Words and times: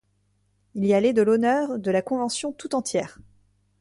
Il 0.73 0.83
y 0.83 0.95
allait 0.95 1.13
de 1.13 1.21
l’honneur 1.21 1.77
de 1.77 1.91
la 1.91 2.01
convention 2.01 2.53
tout 2.53 2.73
entière. 2.73 3.19